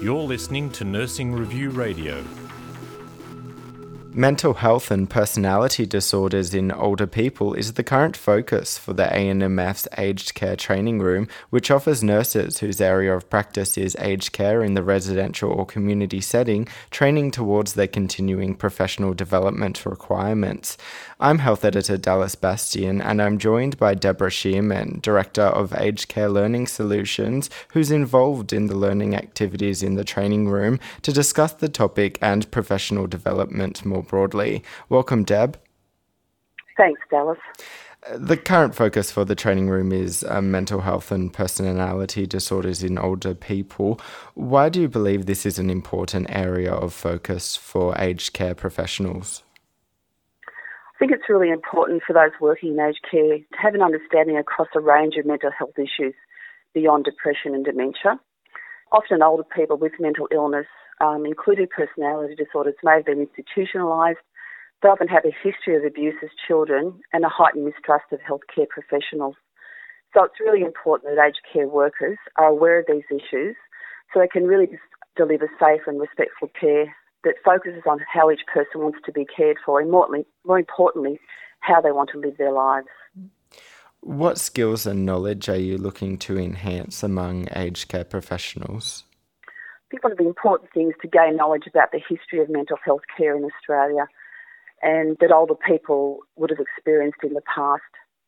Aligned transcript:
You're 0.00 0.22
listening 0.22 0.70
to 0.70 0.84
Nursing 0.84 1.32
Review 1.32 1.70
Radio. 1.70 2.24
Mental 4.12 4.54
health 4.54 4.90
and 4.90 5.08
personality 5.08 5.86
disorders 5.86 6.52
in 6.52 6.72
older 6.72 7.06
people 7.06 7.54
is 7.54 7.74
the 7.74 7.84
current 7.84 8.16
focus 8.16 8.76
for 8.76 8.92
the 8.92 9.04
ANMF's 9.04 9.86
Aged 9.96 10.34
Care 10.34 10.56
Training 10.56 10.98
Room, 10.98 11.28
which 11.50 11.70
offers 11.70 12.02
nurses 12.02 12.58
whose 12.58 12.80
area 12.80 13.14
of 13.14 13.30
practice 13.30 13.78
is 13.78 13.96
aged 14.00 14.32
care 14.32 14.64
in 14.64 14.74
the 14.74 14.82
residential 14.82 15.52
or 15.52 15.64
community 15.64 16.20
setting 16.20 16.66
training 16.90 17.30
towards 17.30 17.74
their 17.74 17.86
continuing 17.86 18.56
professional 18.56 19.14
development 19.14 19.86
requirements. 19.86 20.76
I'm 21.20 21.38
health 21.38 21.64
editor 21.64 21.96
Dallas 21.96 22.34
Bastian, 22.34 23.00
and 23.00 23.22
I'm 23.22 23.38
joined 23.38 23.78
by 23.78 23.94
Debra 23.94 24.30
Shearman, 24.30 24.98
Director 25.02 25.42
of 25.42 25.72
Aged 25.74 26.08
Care 26.08 26.30
Learning 26.30 26.66
Solutions, 26.66 27.48
who's 27.74 27.92
involved 27.92 28.52
in 28.52 28.66
the 28.66 28.76
learning 28.76 29.14
activities 29.14 29.84
in 29.84 29.94
the 29.94 30.04
training 30.04 30.48
room 30.48 30.80
to 31.02 31.12
discuss 31.12 31.52
the 31.52 31.68
topic 31.68 32.18
and 32.20 32.50
professional 32.50 33.06
development 33.06 33.84
more 33.84 33.99
more 34.00 34.06
broadly. 34.06 34.62
Welcome, 34.88 35.24
Deb. 35.24 35.58
Thanks, 36.76 37.00
Dallas. 37.10 37.38
The 38.16 38.38
current 38.38 38.74
focus 38.74 39.12
for 39.12 39.26
the 39.26 39.34
training 39.34 39.68
room 39.68 39.92
is 39.92 40.24
um, 40.24 40.50
mental 40.50 40.80
health 40.80 41.12
and 41.12 41.30
personality 41.30 42.26
disorders 42.26 42.82
in 42.82 42.96
older 42.96 43.34
people. 43.34 44.00
Why 44.34 44.70
do 44.70 44.80
you 44.80 44.88
believe 44.88 45.26
this 45.26 45.44
is 45.44 45.58
an 45.58 45.68
important 45.68 46.28
area 46.30 46.72
of 46.72 46.94
focus 46.94 47.56
for 47.56 47.94
aged 47.98 48.32
care 48.32 48.54
professionals? 48.54 49.42
I 50.46 50.98
think 50.98 51.12
it's 51.12 51.28
really 51.28 51.50
important 51.50 52.02
for 52.06 52.14
those 52.14 52.32
working 52.40 52.72
in 52.72 52.80
aged 52.80 53.04
care 53.10 53.36
to 53.36 53.44
have 53.62 53.74
an 53.74 53.82
understanding 53.82 54.38
across 54.38 54.68
a 54.74 54.80
range 54.80 55.16
of 55.16 55.26
mental 55.26 55.50
health 55.50 55.78
issues 55.78 56.14
beyond 56.72 57.04
depression 57.04 57.54
and 57.54 57.66
dementia. 57.66 58.18
Often, 58.92 59.22
older 59.22 59.44
people 59.44 59.76
with 59.76 59.92
mental 60.00 60.26
illness 60.32 60.66
um, 61.00 61.24
including 61.26 61.66
personality 61.68 62.34
disorders, 62.34 62.74
may 62.82 62.96
have 62.96 63.06
been 63.06 63.26
institutionalised. 63.26 64.22
They 64.82 64.88
often 64.88 65.08
have 65.08 65.24
a 65.24 65.36
history 65.42 65.76
of 65.76 65.84
abuse 65.84 66.14
as 66.22 66.30
children 66.46 67.00
and 67.12 67.24
a 67.24 67.28
heightened 67.28 67.64
mistrust 67.64 68.06
of 68.12 68.20
healthcare 68.20 68.68
professionals. 68.68 69.34
So 70.14 70.24
it's 70.24 70.40
really 70.40 70.62
important 70.62 71.14
that 71.14 71.24
aged 71.24 71.40
care 71.52 71.68
workers 71.68 72.18
are 72.36 72.48
aware 72.48 72.80
of 72.80 72.86
these 72.88 73.04
issues 73.10 73.56
so 74.12 74.20
they 74.20 74.28
can 74.28 74.46
really 74.46 74.68
deliver 75.16 75.50
safe 75.60 75.82
and 75.86 76.00
respectful 76.00 76.50
care 76.58 76.94
that 77.24 77.34
focuses 77.44 77.82
on 77.88 78.00
how 78.12 78.30
each 78.30 78.40
person 78.52 78.80
wants 78.80 78.98
to 79.04 79.12
be 79.12 79.24
cared 79.24 79.58
for 79.64 79.80
and 79.80 79.90
more, 79.90 80.08
more 80.44 80.58
importantly, 80.58 81.20
how 81.60 81.80
they 81.80 81.92
want 81.92 82.10
to 82.12 82.18
live 82.18 82.38
their 82.38 82.52
lives. 82.52 82.88
What 84.00 84.38
skills 84.38 84.86
and 84.86 85.04
knowledge 85.04 85.48
are 85.50 85.58
you 85.58 85.76
looking 85.76 86.16
to 86.18 86.38
enhance 86.38 87.02
among 87.02 87.48
aged 87.54 87.88
care 87.88 88.04
professionals? 88.04 89.04
Think 89.90 90.04
one 90.04 90.12
of 90.12 90.18
the 90.18 90.26
important 90.26 90.70
things 90.72 90.94
to 91.02 91.08
gain 91.08 91.36
knowledge 91.36 91.66
about 91.66 91.90
the 91.92 91.98
history 91.98 92.40
of 92.40 92.48
mental 92.48 92.78
health 92.84 93.02
care 93.16 93.36
in 93.36 93.44
Australia 93.44 94.06
and 94.82 95.16
that 95.20 95.32
older 95.32 95.54
people 95.54 96.20
would 96.36 96.50
have 96.50 96.60
experienced 96.60 97.18
in 97.22 97.34
the 97.34 97.42
past. 97.42 97.82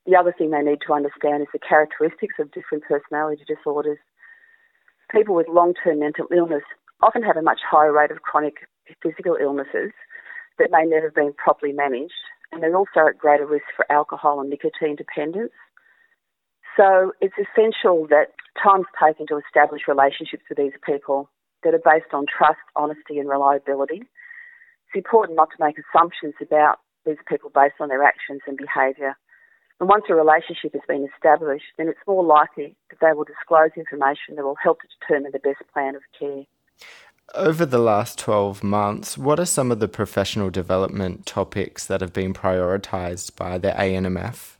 The 0.04 0.16
other 0.16 0.34
thing 0.36 0.50
they 0.50 0.60
need 0.60 0.80
to 0.86 0.92
understand 0.92 1.42
is 1.42 1.48
the 1.52 1.58
characteristics 1.58 2.34
of 2.38 2.50
different 2.50 2.84
personality 2.84 3.44
disorders. 3.46 3.98
People 5.10 5.34
with 5.34 5.46
long 5.48 5.74
term 5.74 6.00
mental 6.00 6.26
illness 6.34 6.64
often 7.00 7.22
have 7.22 7.36
a 7.36 7.42
much 7.42 7.60
higher 7.68 7.92
rate 7.92 8.10
of 8.10 8.22
chronic 8.22 8.66
physical 9.02 9.36
illnesses 9.40 9.92
that 10.58 10.70
may 10.70 10.84
never 10.84 11.06
have 11.06 11.14
been 11.14 11.32
properly 11.32 11.72
managed, 11.72 12.12
and 12.50 12.62
they're 12.62 12.76
also 12.76 13.06
at 13.08 13.18
greater 13.18 13.46
risk 13.46 13.64
for 13.74 13.90
alcohol 13.90 14.40
and 14.40 14.50
nicotine 14.50 14.96
dependence. 14.96 15.52
So 16.76 17.12
it's 17.20 17.34
essential 17.38 18.06
that 18.08 18.32
time's 18.62 18.86
taken 19.00 19.26
to 19.28 19.38
establish 19.38 19.82
relationships 19.86 20.44
with 20.48 20.58
these 20.58 20.72
people 20.84 21.30
that 21.64 21.74
are 21.74 21.82
based 21.84 22.12
on 22.12 22.26
trust, 22.26 22.60
honesty, 22.76 23.18
and 23.18 23.28
reliability. 23.28 24.02
It's 24.86 24.96
important 24.96 25.36
not 25.36 25.48
to 25.56 25.64
make 25.64 25.76
assumptions 25.78 26.34
about 26.40 26.78
these 27.06 27.16
people 27.28 27.50
based 27.54 27.80
on 27.80 27.88
their 27.88 28.02
actions 28.02 28.40
and 28.46 28.56
behaviour. 28.56 29.16
And 29.80 29.88
once 29.88 30.04
a 30.08 30.14
relationship 30.14 30.74
has 30.74 30.82
been 30.86 31.08
established, 31.14 31.64
then 31.76 31.88
it's 31.88 31.98
more 32.06 32.24
likely 32.24 32.76
that 32.90 33.00
they 33.00 33.12
will 33.12 33.24
disclose 33.24 33.70
information 33.76 34.36
that 34.36 34.44
will 34.44 34.56
help 34.62 34.80
to 34.80 34.86
determine 35.00 35.32
the 35.32 35.40
best 35.40 35.62
plan 35.72 35.96
of 35.96 36.02
care. 36.18 36.44
Over 37.34 37.64
the 37.64 37.78
last 37.78 38.18
12 38.18 38.62
months, 38.62 39.16
what 39.16 39.40
are 39.40 39.46
some 39.46 39.72
of 39.72 39.80
the 39.80 39.88
professional 39.88 40.50
development 40.50 41.26
topics 41.26 41.86
that 41.86 42.00
have 42.00 42.12
been 42.12 42.34
prioritised 42.34 43.34
by 43.36 43.58
the 43.58 43.70
ANMF? 43.70 44.56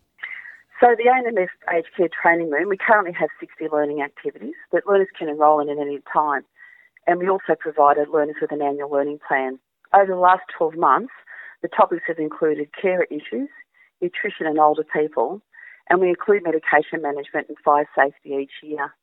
So, 0.80 0.96
the 0.96 1.04
ANMF 1.04 1.48
Aged 1.72 1.88
Care 1.96 2.08
Training 2.08 2.50
Room, 2.50 2.68
we 2.68 2.76
currently 2.76 3.12
have 3.12 3.28
60 3.38 3.68
learning 3.70 4.02
activities 4.02 4.54
that 4.72 4.86
learners 4.86 5.08
can 5.16 5.28
enrol 5.28 5.60
in 5.60 5.68
at 5.68 5.78
any 5.78 6.00
time 6.12 6.42
and 7.06 7.18
we 7.18 7.28
also 7.28 7.54
provided 7.58 8.08
learners 8.08 8.36
with 8.40 8.52
an 8.52 8.62
annual 8.62 8.90
learning 8.90 9.18
plan. 9.26 9.58
Over 9.94 10.12
the 10.12 10.16
last 10.16 10.42
12 10.56 10.74
months, 10.74 11.12
the 11.62 11.68
topics 11.68 12.02
have 12.06 12.18
included 12.18 12.68
care 12.80 13.04
issues, 13.04 13.48
nutrition 14.00 14.46
and 14.46 14.58
older 14.58 14.84
people, 14.84 15.40
and 15.88 16.00
we 16.00 16.08
include 16.08 16.44
medication 16.44 17.02
management 17.02 17.48
and 17.48 17.56
fire 17.64 17.88
safety 17.96 18.36
each 18.42 18.62
year. 18.62 18.94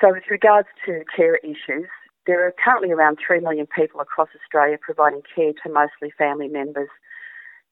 So, 0.00 0.12
with 0.12 0.24
regards 0.30 0.68
to 0.86 1.02
care 1.14 1.36
issues, 1.36 1.88
there 2.26 2.46
are 2.46 2.54
currently 2.62 2.92
around 2.92 3.18
3 3.24 3.40
million 3.40 3.66
people 3.66 4.00
across 4.00 4.28
Australia 4.34 4.78
providing 4.80 5.22
care 5.34 5.52
to 5.52 5.72
mostly 5.72 6.12
family 6.16 6.48
members. 6.48 6.88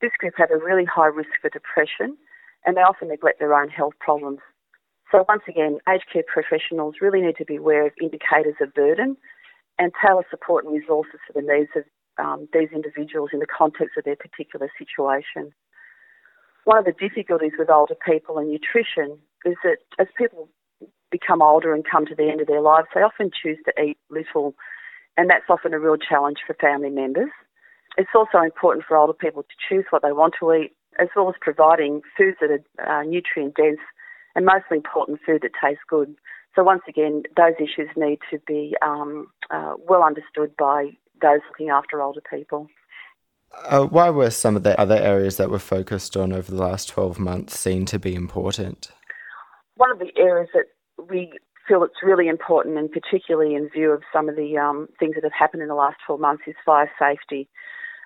This 0.00 0.10
group 0.18 0.34
have 0.38 0.50
a 0.50 0.56
really 0.56 0.84
high 0.84 1.06
risk 1.06 1.30
for 1.40 1.50
depression 1.50 2.16
and 2.64 2.76
they 2.76 2.82
often 2.82 3.08
neglect 3.08 3.38
their 3.38 3.54
own 3.54 3.68
health 3.68 3.94
problems. 4.00 4.38
So, 5.10 5.24
once 5.28 5.42
again, 5.48 5.78
aged 5.88 6.06
care 6.12 6.22
professionals 6.26 6.96
really 7.00 7.20
need 7.20 7.36
to 7.36 7.44
be 7.44 7.56
aware 7.56 7.86
of 7.86 7.92
indicators 8.00 8.56
of 8.60 8.74
burden 8.74 9.16
and 9.80 9.92
tailor 9.96 10.24
support 10.30 10.64
and 10.64 10.74
resources 10.74 11.18
for 11.26 11.32
the 11.32 11.40
needs 11.40 11.70
of 11.74 11.84
um, 12.22 12.46
these 12.52 12.68
individuals 12.72 13.30
in 13.32 13.40
the 13.40 13.46
context 13.46 13.96
of 13.96 14.04
their 14.04 14.14
particular 14.14 14.70
situation. 14.78 15.52
One 16.64 16.76
of 16.76 16.84
the 16.84 16.92
difficulties 16.92 17.52
with 17.58 17.70
older 17.70 17.96
people 18.06 18.38
and 18.38 18.50
nutrition 18.50 19.18
is 19.46 19.56
that 19.64 19.78
as 19.98 20.06
people 20.18 20.50
become 21.10 21.40
older 21.40 21.74
and 21.74 21.82
come 21.90 22.04
to 22.06 22.14
the 22.14 22.28
end 22.28 22.42
of 22.42 22.46
their 22.46 22.60
lives, 22.60 22.88
they 22.94 23.00
often 23.00 23.30
choose 23.32 23.56
to 23.64 23.82
eat 23.82 23.96
little, 24.10 24.54
and 25.16 25.30
that's 25.30 25.48
often 25.48 25.72
a 25.72 25.80
real 25.80 25.96
challenge 25.96 26.38
for 26.46 26.54
family 26.54 26.90
members. 26.90 27.30
It's 27.96 28.10
also 28.14 28.38
important 28.44 28.84
for 28.86 28.98
older 28.98 29.14
people 29.14 29.42
to 29.42 29.56
choose 29.66 29.86
what 29.88 30.02
they 30.02 30.12
want 30.12 30.34
to 30.40 30.52
eat, 30.52 30.72
as 30.98 31.08
well 31.16 31.30
as 31.30 31.34
providing 31.40 32.02
foods 32.16 32.36
that 32.42 32.50
are 32.78 33.00
uh, 33.00 33.02
nutrient 33.02 33.56
dense 33.56 33.80
and 34.36 34.44
mostly 34.44 34.76
important 34.76 35.20
food 35.24 35.40
that 35.42 35.52
tastes 35.60 35.82
good. 35.88 36.14
So 36.54 36.64
once 36.64 36.82
again, 36.88 37.22
those 37.36 37.54
issues 37.58 37.88
need 37.96 38.18
to 38.30 38.38
be 38.46 38.74
um, 38.82 39.28
uh, 39.50 39.74
well 39.78 40.02
understood 40.02 40.56
by 40.56 40.90
those 41.22 41.40
looking 41.48 41.70
after 41.70 42.02
older 42.02 42.22
people. 42.28 42.66
Uh, 43.64 43.84
why 43.84 44.10
were 44.10 44.30
some 44.30 44.56
of 44.56 44.62
the 44.62 44.78
other 44.80 44.96
areas 44.96 45.36
that 45.36 45.50
were 45.50 45.58
focused 45.58 46.16
on 46.16 46.32
over 46.32 46.50
the 46.50 46.60
last 46.60 46.88
12 46.88 47.18
months 47.18 47.58
seen 47.58 47.84
to 47.84 47.98
be 47.98 48.14
important? 48.14 48.90
One 49.76 49.90
of 49.90 49.98
the 49.98 50.12
areas 50.16 50.48
that 50.54 50.66
we 51.08 51.32
feel 51.66 51.82
it's 51.82 52.02
really 52.02 52.28
important, 52.28 52.78
and 52.78 52.90
particularly 52.90 53.54
in 53.54 53.68
view 53.68 53.90
of 53.90 54.02
some 54.12 54.28
of 54.28 54.36
the 54.36 54.56
um, 54.56 54.88
things 54.98 55.14
that 55.14 55.24
have 55.24 55.32
happened 55.32 55.62
in 55.62 55.68
the 55.68 55.74
last 55.74 55.96
12 56.06 56.20
months, 56.20 56.42
is 56.46 56.54
fire 56.64 56.90
safety. 56.98 57.48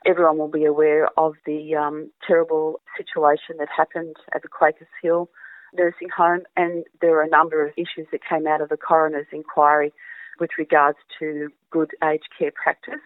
Everyone 0.06 0.38
will 0.38 0.48
be 0.48 0.64
aware 0.64 1.08
of 1.18 1.34
the 1.46 1.74
um, 1.74 2.10
terrible 2.26 2.80
situation 2.96 3.56
that 3.58 3.68
happened 3.74 4.16
at 4.34 4.42
the 4.42 4.48
Quakers 4.48 4.88
Hill 5.02 5.30
nursing 5.74 6.08
home, 6.16 6.42
and 6.56 6.84
there 7.00 7.16
are 7.18 7.22
a 7.22 7.28
number 7.28 7.64
of 7.66 7.72
issues 7.76 8.06
that 8.12 8.20
came 8.28 8.46
out 8.46 8.60
of 8.60 8.68
the 8.68 8.76
coroner's 8.76 9.26
inquiry 9.32 9.92
with 10.40 10.50
regards 10.58 10.98
to 11.18 11.48
good 11.70 11.90
aged 12.02 12.28
care 12.38 12.52
practice. 12.52 13.02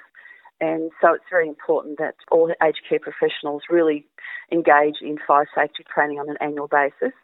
And 0.61 0.91
so 1.01 1.15
it's 1.15 1.25
very 1.31 1.49
important 1.49 1.99
that 1.99 2.17
all 2.31 2.53
aged 2.63 2.81
care 2.89 2.99
professionals 2.99 3.63
really 3.71 4.07
engage 4.51 4.97
in 5.03 5.19
fire 5.27 5.49
safety 5.55 5.85
training 5.93 6.19
on 6.19 6.29
an 6.29 6.37
annual 6.41 6.69
basis. 6.69 7.15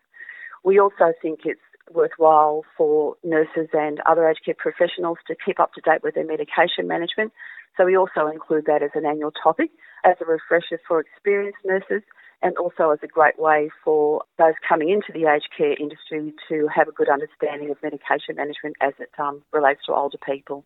We 0.62 0.78
also 0.78 1.12
think 1.20 1.40
it's 1.44 1.60
worthwhile 1.92 2.64
for 2.76 3.16
nurses 3.22 3.68
and 3.72 4.00
other 4.06 4.28
aged 4.28 4.44
care 4.44 4.54
professionals 4.56 5.18
to 5.26 5.34
keep 5.44 5.58
up 5.60 5.72
to 5.74 5.80
date 5.80 6.02
with 6.02 6.14
their 6.14 6.26
medication 6.26 6.86
management. 6.86 7.32
So 7.76 7.84
we 7.84 7.96
also 7.96 8.28
include 8.28 8.66
that 8.66 8.82
as 8.82 8.90
an 8.94 9.04
annual 9.04 9.32
topic 9.32 9.70
as 10.04 10.16
a 10.20 10.24
refresher 10.24 10.80
for 10.86 11.00
experienced 11.00 11.58
nurses 11.64 12.02
and 12.42 12.56
also 12.58 12.90
as 12.90 12.98
a 13.02 13.06
great 13.06 13.38
way 13.38 13.70
for 13.82 14.22
those 14.38 14.54
coming 14.68 14.90
into 14.90 15.12
the 15.12 15.28
aged 15.30 15.48
care 15.56 15.74
industry 15.80 16.32
to 16.48 16.68
have 16.74 16.88
a 16.88 16.92
good 16.92 17.08
understanding 17.08 17.70
of 17.70 17.82
medication 17.82 18.36
management 18.36 18.76
as 18.80 18.92
it 18.98 19.10
um, 19.18 19.42
relates 19.52 19.80
to 19.86 19.94
older 19.94 20.18
people. 20.18 20.64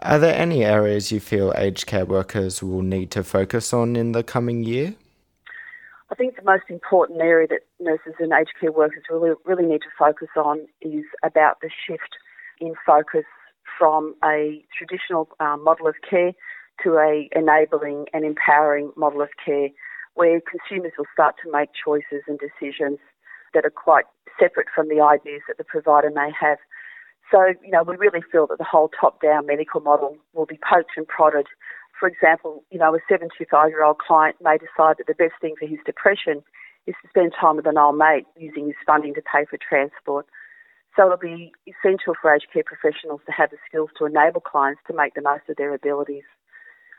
Are 0.00 0.18
there 0.18 0.34
any 0.34 0.64
areas 0.64 1.12
you 1.12 1.20
feel 1.20 1.52
aged 1.56 1.86
care 1.86 2.04
workers 2.04 2.62
will 2.62 2.82
need 2.82 3.10
to 3.12 3.22
focus 3.22 3.72
on 3.72 3.96
in 3.96 4.12
the 4.12 4.22
coming 4.22 4.64
year? 4.64 4.94
I 6.10 6.14
think 6.14 6.36
the 6.36 6.42
most 6.42 6.64
important 6.68 7.20
area 7.20 7.46
that 7.48 7.60
nurses 7.78 8.14
and 8.18 8.32
aged 8.32 8.54
care 8.58 8.72
workers 8.72 9.02
really, 9.10 9.34
really 9.44 9.66
need 9.66 9.82
to 9.82 9.92
focus 9.98 10.28
on 10.36 10.66
is 10.80 11.04
about 11.22 11.60
the 11.60 11.70
shift 11.86 12.16
in 12.60 12.74
focus 12.86 13.24
from 13.78 14.14
a 14.24 14.64
traditional 14.76 15.28
um, 15.40 15.62
model 15.62 15.86
of 15.86 15.94
care 16.08 16.32
to 16.82 16.96
a 16.96 17.28
enabling 17.32 18.06
and 18.12 18.24
empowering 18.24 18.92
model 18.96 19.22
of 19.22 19.30
care 19.44 19.68
where 20.14 20.40
consumers 20.40 20.92
will 20.98 21.06
start 21.12 21.36
to 21.42 21.50
make 21.50 21.70
choices 21.72 22.26
and 22.26 22.38
decisions 22.38 22.98
that 23.54 23.64
are 23.64 23.70
quite 23.70 24.04
separate 24.38 24.66
from 24.74 24.88
the 24.88 25.00
ideas 25.00 25.42
that 25.46 25.58
the 25.58 25.64
provider 25.64 26.10
may 26.10 26.30
have. 26.38 26.58
So, 27.30 27.54
you 27.62 27.70
know, 27.70 27.82
we 27.82 27.96
really 27.96 28.22
feel 28.32 28.46
that 28.48 28.58
the 28.58 28.64
whole 28.64 28.90
top 29.00 29.22
down 29.22 29.46
medical 29.46 29.80
model 29.80 30.16
will 30.34 30.46
be 30.46 30.58
poked 30.58 30.92
and 30.96 31.06
prodded. 31.06 31.46
For 31.98 32.08
example, 32.08 32.64
you 32.70 32.78
know, 32.78 32.94
a 32.94 32.98
75 33.08 33.70
year 33.70 33.84
old 33.84 33.98
client 33.98 34.36
may 34.40 34.56
decide 34.56 34.96
that 34.98 35.06
the 35.06 35.14
best 35.14 35.34
thing 35.40 35.54
for 35.58 35.66
his 35.66 35.78
depression 35.84 36.42
is 36.86 36.94
to 37.02 37.08
spend 37.08 37.32
time 37.38 37.56
with 37.56 37.66
an 37.66 37.76
old 37.76 37.98
mate 37.98 38.24
using 38.36 38.66
his 38.66 38.76
funding 38.86 39.14
to 39.14 39.22
pay 39.22 39.44
for 39.44 39.58
transport. 39.58 40.26
So 40.98 41.04
it'll 41.04 41.16
be 41.16 41.52
essential 41.68 42.14
for 42.20 42.34
aged 42.34 42.48
care 42.52 42.64
professionals 42.66 43.20
to 43.26 43.32
have 43.32 43.50
the 43.50 43.56
skills 43.68 43.90
to 43.98 44.06
enable 44.06 44.40
clients 44.40 44.80
to 44.88 44.92
make 44.94 45.14
the 45.14 45.22
most 45.22 45.48
of 45.48 45.54
their 45.54 45.72
abilities. 45.72 46.24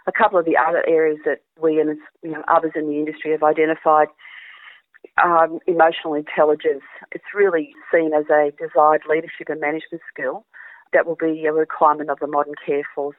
A 0.07 0.11
couple 0.13 0.39
of 0.39 0.45
the 0.45 0.55
other 0.55 0.87
areas 0.87 1.19
that 1.25 1.41
we 1.61 1.81
and 1.81 1.99
you 2.23 2.31
know, 2.31 2.43
others 2.47 2.71
in 2.75 2.87
the 2.87 2.97
industry 2.97 3.31
have 3.31 3.43
identified 3.43 4.07
um, 5.21 5.59
emotional 5.67 6.13
intelligence. 6.13 6.83
It's 7.11 7.35
really 7.35 7.73
seen 7.93 8.11
as 8.13 8.23
a 8.31 8.51
desired 8.57 9.01
leadership 9.09 9.49
and 9.49 9.59
management 9.59 10.01
skill 10.11 10.45
that 10.93 11.05
will 11.05 11.17
be 11.17 11.45
a 11.45 11.51
requirement 11.51 12.09
of 12.09 12.19
the 12.19 12.27
modern 12.27 12.55
care 12.65 12.87
force. 12.95 13.17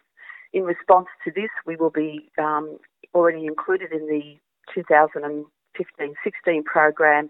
In 0.54 0.62
response 0.62 1.08
to 1.24 1.30
this, 1.30 1.50
we 1.66 1.76
will 1.76 1.90
be 1.90 2.30
um, 2.38 2.78
already 3.14 3.44
included 3.44 3.92
in 3.92 4.06
the 4.06 4.38
2015-16 4.74 6.64
program 6.64 7.28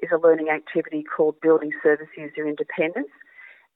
is 0.00 0.10
a 0.12 0.18
learning 0.18 0.48
activity 0.48 1.04
called 1.04 1.40
Building 1.40 1.72
Service 1.82 2.08
User 2.16 2.46
Independence. 2.46 3.10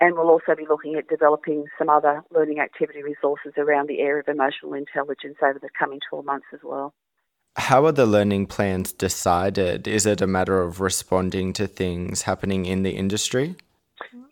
And 0.00 0.16
we'll 0.16 0.30
also 0.30 0.54
be 0.56 0.66
looking 0.69 0.96
at 0.96 1.08
developing 1.08 1.66
some 1.78 1.88
other 1.88 2.22
learning 2.32 2.58
activity 2.58 3.02
resources 3.02 3.52
around 3.56 3.88
the 3.88 4.00
area 4.00 4.20
of 4.20 4.28
emotional 4.28 4.74
intelligence 4.74 5.36
over 5.42 5.58
the 5.60 5.69
coming 5.78 6.00
12 6.10 6.24
months 6.24 6.46
as 6.52 6.60
well. 6.64 6.92
How 7.56 7.84
are 7.84 7.92
the 7.92 8.06
learning 8.06 8.46
plans 8.46 8.92
decided? 8.92 9.86
Is 9.86 10.06
it 10.06 10.20
a 10.20 10.26
matter 10.26 10.60
of 10.62 10.80
responding 10.80 11.52
to 11.52 11.66
things 11.66 12.22
happening 12.22 12.66
in 12.66 12.82
the 12.82 12.92
industry? 12.92 13.56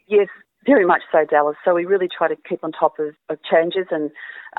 Yes, 0.08 0.28
very 0.66 0.84
much 0.84 1.02
so, 1.10 1.24
Dallas. 1.24 1.56
So 1.64 1.74
we 1.74 1.84
really 1.84 2.08
try 2.08 2.28
to 2.28 2.36
keep 2.48 2.62
on 2.62 2.72
top 2.72 2.98
of, 2.98 3.14
of 3.28 3.38
changes 3.50 3.86
and 3.90 4.10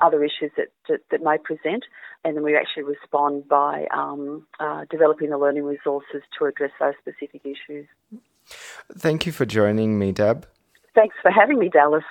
other 0.01 0.23
issues 0.23 0.51
that, 0.57 0.67
that, 0.89 1.01
that, 1.11 1.21
may 1.21 1.37
present, 1.37 1.83
and 2.23 2.35
then 2.35 2.43
we 2.43 2.55
actually 2.55 2.83
respond 2.83 3.47
by 3.47 3.85
um, 3.93 4.45
uh, 4.59 4.85
developing 4.89 5.29
the 5.29 5.37
learning 5.37 5.63
resources 5.63 6.21
to 6.37 6.45
address 6.45 6.71
those 6.79 6.93
specific 6.99 7.41
issues. 7.43 7.87
Thank 8.97 9.25
you 9.25 9.31
for 9.31 9.45
joining 9.45 9.99
me, 9.99 10.11
Deb. 10.11 10.47
Thanks 10.95 11.15
for 11.21 11.31
having 11.31 11.59
me, 11.59 11.69
Dallas. 11.69 12.03